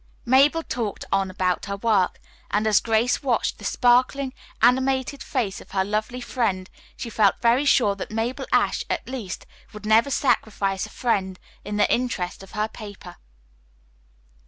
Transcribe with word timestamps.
Mabel 0.25 0.63
talked 0.63 1.05
on 1.11 1.29
about 1.29 1.65
her 1.67 1.77
work, 1.77 2.19
and 2.49 2.65
as 2.65 2.79
Grace 2.79 3.21
watched 3.21 3.59
the 3.59 3.63
sparkling, 3.63 4.33
animated 4.59 5.21
face 5.21 5.61
of 5.61 5.69
her 5.73 5.85
lovely 5.85 6.21
friend 6.21 6.71
she 6.97 7.07
felt 7.07 7.39
very 7.39 7.65
sure 7.65 7.93
that 7.95 8.09
Mabel 8.09 8.47
Ashe, 8.51 8.83
at 8.89 9.07
least, 9.07 9.45
would 9.73 9.85
never 9.85 10.09
sacrifice 10.09 10.87
a 10.87 10.89
friend 10.89 11.39
in 11.63 11.77
the 11.77 11.87
interest 11.93 12.41
of 12.41 12.53
her 12.53 12.67
paper. 12.67 13.17